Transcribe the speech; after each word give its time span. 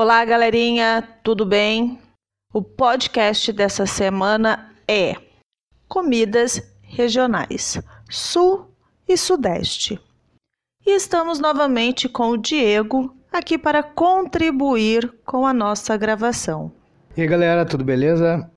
Olá, 0.00 0.24
galerinha, 0.24 1.02
tudo 1.24 1.44
bem? 1.44 1.98
O 2.54 2.62
podcast 2.62 3.52
dessa 3.52 3.84
semana 3.84 4.72
é 4.86 5.16
Comidas 5.88 6.62
Regionais 6.82 7.82
Sul 8.08 8.70
e 9.08 9.16
Sudeste. 9.16 10.00
E 10.86 10.94
estamos 10.94 11.40
novamente 11.40 12.08
com 12.08 12.28
o 12.28 12.36
Diego 12.36 13.12
aqui 13.32 13.58
para 13.58 13.82
contribuir 13.82 15.12
com 15.26 15.44
a 15.44 15.52
nossa 15.52 15.96
gravação. 15.96 16.70
E 17.16 17.22
aí, 17.22 17.26
galera, 17.26 17.66
tudo 17.66 17.82
beleza? 17.82 18.48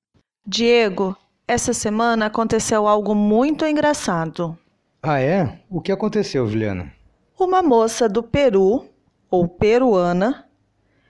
Diego, 0.45 1.17
essa 1.47 1.73
semana 1.73 2.27
aconteceu 2.27 2.87
algo 2.87 3.15
muito 3.15 3.65
engraçado. 3.65 4.55
Ah, 5.01 5.19
é? 5.19 5.59
O 5.71 5.81
que 5.81 5.91
aconteceu, 5.91 6.47
Juliana? 6.47 6.93
Uma 7.39 7.63
moça 7.63 8.07
do 8.07 8.21
Peru, 8.21 8.85
ou 9.31 9.47
peruana, 9.47 10.45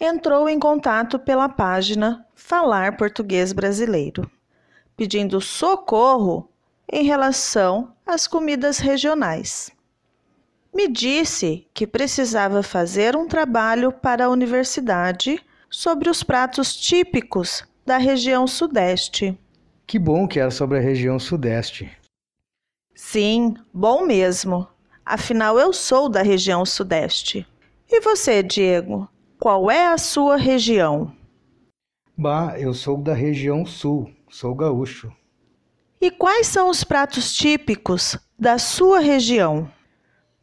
entrou 0.03 0.49
em 0.49 0.57
contato 0.57 1.19
pela 1.19 1.47
página 1.47 2.25
Falar 2.33 2.97
Português 2.97 3.53
Brasileiro, 3.53 4.29
pedindo 4.97 5.39
socorro 5.39 6.49
em 6.91 7.03
relação 7.03 7.93
às 8.03 8.25
comidas 8.25 8.79
regionais. 8.79 9.69
Me 10.73 10.87
disse 10.87 11.67
que 11.71 11.85
precisava 11.85 12.63
fazer 12.63 13.15
um 13.15 13.27
trabalho 13.27 13.91
para 13.91 14.25
a 14.25 14.29
universidade 14.29 15.39
sobre 15.69 16.09
os 16.09 16.23
pratos 16.23 16.75
típicos 16.75 17.63
da 17.85 17.97
região 17.97 18.47
Sudeste. 18.47 19.37
Que 19.85 19.99
bom 19.99 20.27
que 20.27 20.39
era 20.39 20.49
sobre 20.49 20.79
a 20.79 20.81
região 20.81 21.19
Sudeste. 21.19 21.91
Sim, 22.95 23.55
bom 23.71 24.03
mesmo. 24.03 24.67
Afinal, 25.05 25.59
eu 25.59 25.71
sou 25.71 26.09
da 26.09 26.23
região 26.23 26.65
Sudeste. 26.65 27.45
E 27.87 28.01
você, 28.01 28.41
Diego? 28.41 29.07
Qual 29.41 29.71
é 29.71 29.87
a 29.87 29.97
sua 29.97 30.37
região? 30.37 31.11
Bah, 32.15 32.59
eu 32.59 32.75
sou 32.75 32.95
da 32.95 33.15
região 33.15 33.65
sul, 33.65 34.11
sou 34.29 34.53
gaúcho. 34.53 35.11
E 35.99 36.11
quais 36.11 36.45
são 36.45 36.69
os 36.69 36.83
pratos 36.83 37.33
típicos 37.33 38.19
da 38.37 38.59
sua 38.59 38.99
região? 38.99 39.67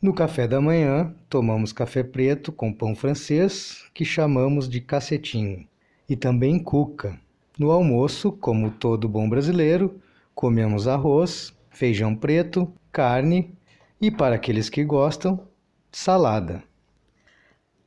No 0.02 0.12
café 0.12 0.48
da 0.48 0.60
manhã, 0.60 1.14
tomamos 1.28 1.72
café 1.72 2.02
preto 2.02 2.50
com 2.50 2.72
pão 2.72 2.96
francês, 2.96 3.84
que 3.94 4.04
chamamos 4.04 4.68
de 4.68 4.80
cacetinho, 4.80 5.64
e 6.08 6.16
também 6.16 6.58
cuca. 6.58 7.16
No 7.56 7.70
almoço, 7.70 8.32
como 8.32 8.68
todo 8.68 9.08
bom 9.08 9.30
brasileiro, 9.30 10.02
comemos 10.34 10.88
arroz, 10.88 11.56
feijão 11.70 12.16
preto, 12.16 12.68
carne 12.90 13.54
e, 14.00 14.10
para 14.10 14.34
aqueles 14.34 14.68
que 14.68 14.82
gostam, 14.82 15.46
salada. 15.92 16.64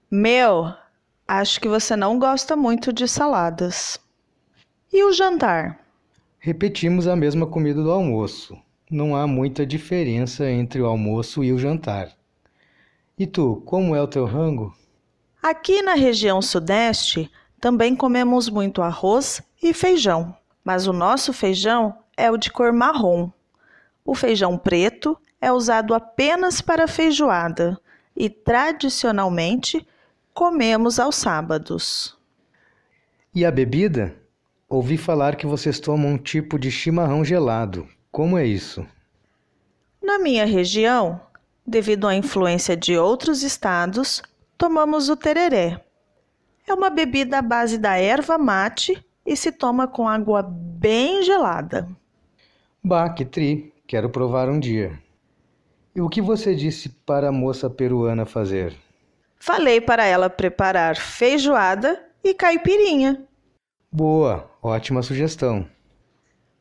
Meu, 0.10 0.74
Acho 1.34 1.62
que 1.62 1.70
você 1.70 1.96
não 1.96 2.20
gosta 2.20 2.58
muito 2.58 2.92
de 2.92 3.08
saladas. 3.08 3.98
E 4.92 5.02
o 5.02 5.14
jantar? 5.14 5.80
Repetimos 6.38 7.08
a 7.08 7.16
mesma 7.16 7.48
comida 7.48 7.82
do 7.82 7.90
almoço. 7.90 8.60
Não 8.92 9.16
há 9.16 9.26
muita 9.26 9.66
diferença 9.66 10.52
entre 10.52 10.82
o 10.82 10.86
almoço 10.86 11.42
e 11.42 11.54
o 11.54 11.58
jantar. 11.58 12.12
E 13.18 13.26
tu, 13.26 13.64
como 13.66 13.96
é 13.96 14.02
o 14.02 14.10
teu 14.10 14.26
rango? 14.26 14.76
Aqui 15.42 15.82
na 15.82 15.94
região 15.94 16.42
sudeste 16.42 17.32
também 17.62 17.96
comemos 17.96 18.50
muito 18.50 18.82
arroz 18.82 19.42
e 19.64 19.74
feijão, 19.74 20.36
mas 20.66 20.86
o 20.86 20.92
nosso 20.92 21.32
feijão 21.32 21.98
é 22.18 22.30
o 22.30 22.36
de 22.36 22.52
cor 22.52 22.74
marrom. 22.74 23.32
O 24.04 24.14
feijão 24.14 24.58
preto 24.58 25.18
é 25.40 25.50
usado 25.50 25.94
apenas 25.94 26.60
para 26.60 26.90
feijoada 26.90 27.80
e 28.18 28.30
tradicionalmente 28.30 29.88
comemos 30.34 31.00
aos 31.00 31.16
sábados. 31.16 32.18
E 33.34 33.46
a 33.46 33.52
bebida? 33.52 34.16
Ouvi 34.68 34.98
falar 34.98 35.36
que 35.36 35.46
vocês 35.46 35.80
tomam 35.80 36.14
um 36.14 36.18
tipo 36.18 36.58
de 36.58 36.72
chimarrão 36.72 37.26
gelado. 37.26 37.88
Como 38.12 38.38
é 38.38 38.46
isso? 38.46 38.86
Na 40.02 40.18
minha 40.20 40.46
região, 40.46 41.22
devido 41.66 42.08
à 42.08 42.16
influência 42.16 42.76
de 42.76 42.98
outros 42.98 43.44
estados, 43.44 44.22
tomamos 44.58 45.10
o 45.10 45.16
tereré. 45.16 45.84
É 46.68 46.74
uma 46.74 46.90
bebida 46.90 47.40
à 47.40 47.42
base 47.42 47.78
da 47.78 47.98
erva 47.98 48.38
mate 48.38 49.04
e 49.26 49.36
se 49.36 49.52
toma 49.52 49.88
com 49.88 50.08
água 50.08 50.42
bem 50.42 51.24
gelada. 51.24 51.88
Bah, 52.84 53.10
que 53.10 53.26
tri! 53.26 53.74
Quero 53.88 54.10
provar 54.10 54.48
um 54.48 54.58
dia. 54.58 54.98
E 55.94 56.00
o 56.00 56.08
que 56.08 56.22
você 56.22 56.56
disse 56.56 56.88
para 56.88 57.28
a 57.28 57.32
moça 57.32 57.70
peruana 57.70 58.26
fazer? 58.26 58.74
Falei 59.42 59.82
para 59.82 60.06
ela 60.06 60.30
preparar 60.30 60.96
feijoada 60.96 62.00
e 62.24 62.32
caipirinha. 62.32 63.28
Boa, 63.92 64.48
ótima 64.62 65.02
sugestão. 65.02 65.68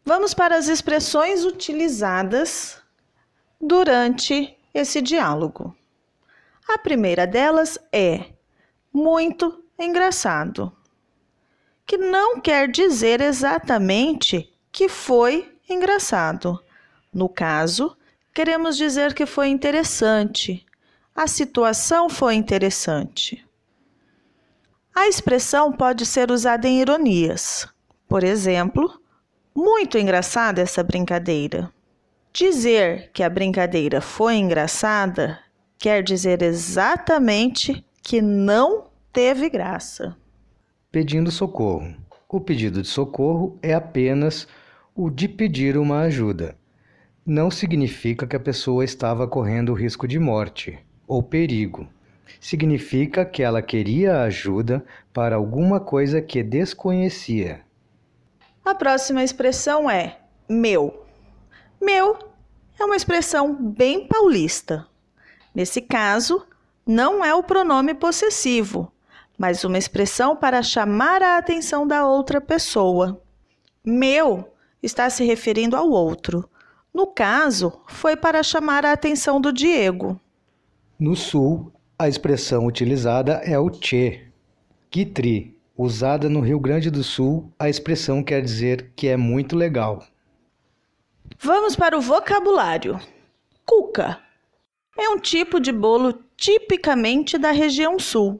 Vamos 0.02 0.32
para 0.32 0.56
as 0.56 0.66
expressões 0.66 1.44
utilizadas 1.44 2.82
durante 3.60 4.56
esse 4.72 5.02
diálogo. 5.02 5.76
A 6.66 6.78
primeira 6.78 7.26
delas 7.26 7.78
é 7.92 8.30
muito 8.90 9.62
engraçado, 9.78 10.74
que 11.84 11.98
não 11.98 12.40
quer 12.40 12.66
dizer 12.66 13.20
exatamente 13.20 14.50
que 14.72 14.88
foi 14.88 15.54
engraçado. 15.68 16.58
No 17.12 17.28
caso, 17.28 17.94
queremos 18.32 18.74
dizer 18.74 19.12
que 19.12 19.26
foi 19.26 19.48
interessante, 19.48 20.64
a 21.14 21.26
situação 21.26 22.08
foi 22.08 22.34
interessante. 22.34 23.44
A 24.94 25.06
expressão 25.08 25.72
pode 25.72 26.06
ser 26.06 26.30
usada 26.30 26.68
em 26.68 26.80
ironias. 26.80 27.68
Por 28.08 28.24
exemplo, 28.24 29.00
muito 29.54 29.98
engraçada 29.98 30.60
essa 30.60 30.82
brincadeira. 30.82 31.70
Dizer 32.32 33.10
que 33.12 33.22
a 33.22 33.28
brincadeira 33.28 34.00
foi 34.00 34.36
engraçada 34.36 35.38
quer 35.78 36.02
dizer 36.02 36.42
exatamente 36.42 37.84
que 38.02 38.20
não 38.20 38.86
teve 39.12 39.48
graça. 39.48 40.16
Pedindo 40.92 41.30
socorro. 41.30 41.94
O 42.28 42.40
pedido 42.40 42.82
de 42.82 42.88
socorro 42.88 43.58
é 43.62 43.74
apenas 43.74 44.46
o 44.94 45.10
de 45.10 45.26
pedir 45.26 45.76
uma 45.76 46.00
ajuda. 46.00 46.56
Não 47.26 47.50
significa 47.50 48.26
que 48.26 48.36
a 48.36 48.40
pessoa 48.40 48.84
estava 48.84 49.26
correndo 49.26 49.74
risco 49.74 50.06
de 50.06 50.18
morte 50.18 50.78
ou 51.10 51.24
perigo. 51.24 51.88
Significa 52.40 53.24
que 53.24 53.42
ela 53.42 53.60
queria 53.60 54.22
ajuda 54.22 54.84
para 55.12 55.34
alguma 55.34 55.80
coisa 55.80 56.22
que 56.22 56.40
desconhecia. 56.40 57.62
A 58.64 58.76
próxima 58.76 59.24
expressão 59.24 59.90
é 59.90 60.20
meu. 60.48 61.04
Meu 61.82 62.16
é 62.78 62.84
uma 62.84 62.94
expressão 62.94 63.52
bem 63.52 64.06
paulista. 64.06 64.86
Nesse 65.52 65.80
caso, 65.80 66.46
não 66.86 67.24
é 67.24 67.34
o 67.34 67.42
pronome 67.42 67.92
possessivo, 67.92 68.92
mas 69.36 69.64
uma 69.64 69.78
expressão 69.78 70.36
para 70.36 70.62
chamar 70.62 71.22
a 71.22 71.38
atenção 71.38 71.84
da 71.84 72.06
outra 72.06 72.40
pessoa. 72.40 73.20
Meu 73.84 74.54
está 74.80 75.10
se 75.10 75.24
referindo 75.24 75.76
ao 75.76 75.90
outro. 75.90 76.48
No 76.94 77.08
caso, 77.08 77.82
foi 77.88 78.14
para 78.14 78.44
chamar 78.44 78.86
a 78.86 78.92
atenção 78.92 79.40
do 79.40 79.52
Diego. 79.52 80.20
No 81.00 81.16
sul, 81.16 81.72
a 81.98 82.10
expressão 82.10 82.66
utilizada 82.66 83.40
é 83.42 83.58
o 83.58 83.72
che. 83.72 84.30
Kitri, 84.90 85.58
usada 85.74 86.28
no 86.28 86.40
Rio 86.40 86.60
Grande 86.60 86.90
do 86.90 87.02
Sul, 87.02 87.50
a 87.58 87.70
expressão 87.70 88.22
quer 88.22 88.42
dizer 88.42 88.92
que 88.94 89.08
é 89.08 89.16
muito 89.16 89.56
legal. 89.56 90.04
Vamos 91.38 91.74
para 91.74 91.96
o 91.96 92.02
vocabulário. 92.02 93.00
Cuca 93.64 94.20
é 94.98 95.08
um 95.08 95.18
tipo 95.18 95.58
de 95.58 95.72
bolo 95.72 96.22
tipicamente 96.36 97.38
da 97.38 97.50
região 97.50 97.98
sul. 97.98 98.38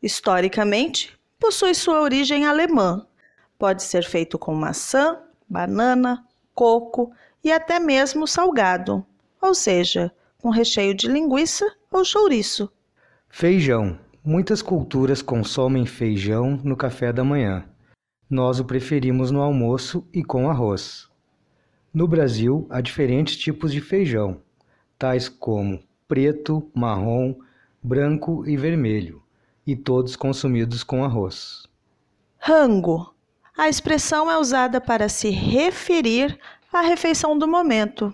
Historicamente, 0.00 1.18
possui 1.40 1.74
sua 1.74 2.00
origem 2.02 2.46
alemã. 2.46 3.04
Pode 3.58 3.82
ser 3.82 4.04
feito 4.04 4.38
com 4.38 4.54
maçã, 4.54 5.18
banana, 5.48 6.24
coco 6.54 7.10
e 7.42 7.50
até 7.50 7.80
mesmo 7.80 8.28
salgado, 8.28 9.04
ou 9.42 9.52
seja, 9.52 10.12
com 10.38 10.50
recheio 10.50 10.94
de 10.94 11.08
linguiça 11.08 11.66
ou 11.96 12.04
chouriço. 12.04 12.70
Feijão. 13.28 13.98
Muitas 14.24 14.60
culturas 14.60 15.22
consomem 15.22 15.86
feijão 15.86 16.60
no 16.64 16.76
café 16.76 17.12
da 17.12 17.22
manhã. 17.22 17.64
Nós 18.28 18.58
o 18.58 18.64
preferimos 18.64 19.30
no 19.30 19.40
almoço 19.40 20.06
e 20.12 20.24
com 20.24 20.50
arroz. 20.50 21.08
No 21.94 22.08
Brasil, 22.08 22.66
há 22.68 22.80
diferentes 22.80 23.36
tipos 23.36 23.72
de 23.72 23.80
feijão, 23.80 24.40
tais 24.98 25.28
como 25.28 25.80
preto, 26.08 26.68
marrom, 26.74 27.36
branco 27.80 28.44
e 28.46 28.56
vermelho, 28.56 29.22
e 29.64 29.76
todos 29.76 30.16
consumidos 30.16 30.82
com 30.82 31.04
arroz. 31.04 31.62
Rango. 32.38 33.14
A 33.56 33.68
expressão 33.68 34.30
é 34.30 34.36
usada 34.36 34.80
para 34.80 35.08
se 35.08 35.30
referir 35.30 36.38
à 36.72 36.80
refeição 36.80 37.38
do 37.38 37.46
momento. 37.46 38.12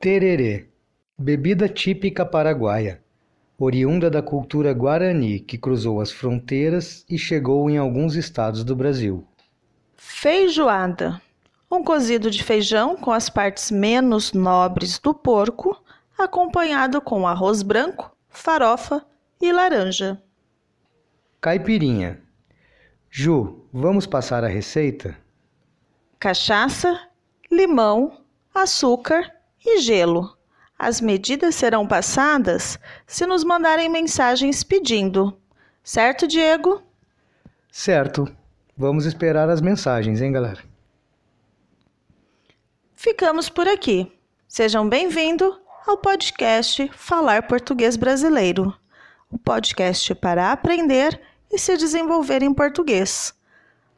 Tererê 0.00 0.68
Bebida 1.18 1.66
típica 1.66 2.26
paraguaia. 2.26 3.02
oriunda 3.58 4.10
da 4.10 4.20
cultura 4.20 4.74
guarani 4.74 5.40
que 5.40 5.56
cruzou 5.56 5.98
as 5.98 6.12
fronteiras 6.12 7.06
e 7.08 7.16
chegou 7.16 7.70
em 7.70 7.78
alguns 7.78 8.16
estados 8.16 8.62
do 8.62 8.76
Brasil. 8.76 9.26
Feijoada. 9.96 11.18
Um 11.70 11.82
cozido 11.82 12.30
de 12.30 12.44
feijão 12.44 12.96
com 12.96 13.10
as 13.10 13.30
partes 13.30 13.70
menos 13.70 14.34
nobres 14.34 14.98
do 14.98 15.14
porco, 15.14 15.82
acompanhado 16.18 17.00
com 17.00 17.26
arroz 17.26 17.62
branco, 17.62 18.14
farofa 18.28 19.02
e 19.40 19.50
laranja. 19.50 20.22
Caipirinha. 21.40 22.20
Ju, 23.10 23.66
vamos 23.72 24.06
passar 24.06 24.44
a 24.44 24.48
receita? 24.48 25.16
Cachaça, 26.18 27.08
limão, 27.50 28.20
açúcar 28.54 29.32
e 29.64 29.80
gelo. 29.80 30.35
As 30.78 31.00
medidas 31.00 31.54
serão 31.54 31.86
passadas 31.86 32.78
se 33.06 33.26
nos 33.26 33.44
mandarem 33.44 33.88
mensagens 33.88 34.62
pedindo. 34.62 35.36
Certo, 35.82 36.26
Diego? 36.26 36.82
Certo. 37.70 38.26
Vamos 38.76 39.06
esperar 39.06 39.48
as 39.48 39.60
mensagens, 39.60 40.20
hein, 40.20 40.32
galera? 40.32 40.62
Ficamos 42.94 43.48
por 43.48 43.66
aqui. 43.66 44.12
Sejam 44.46 44.88
bem-vindos 44.88 45.56
ao 45.86 45.96
podcast 45.96 46.90
Falar 46.94 47.46
Português 47.46 47.96
Brasileiro 47.96 48.74
o 49.30 49.38
podcast 49.38 50.14
para 50.14 50.52
aprender 50.52 51.20
e 51.50 51.58
se 51.58 51.76
desenvolver 51.76 52.42
em 52.42 52.54
português, 52.54 53.34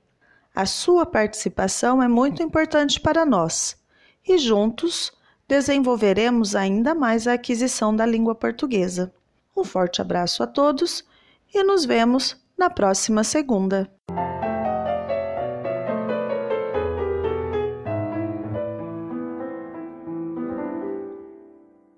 A 0.55 0.67
sua 0.67 1.07
participação 1.07 2.03
é 2.03 2.09
muito 2.09 2.43
importante 2.43 3.01
para 3.01 3.25
nós 3.25 3.77
e 4.27 4.39
juntos 4.39 5.13
desenvolveremos 5.47 6.55
ainda 6.55 6.95
mais 6.95 7.27
a 7.27 7.35
aquisição 7.35 7.95
da 7.95 8.05
língua 8.05 8.35
portuguesa. 8.35 9.13
Um 9.57 9.65
forte 9.65 10.01
abraço 10.01 10.43
a 10.43 10.47
todos 10.47 11.05
e 11.53 11.63
nos 11.63 11.85
vemos 11.85 12.37
na 12.57 12.69
próxima 12.69 13.25
segunda. 13.25 13.91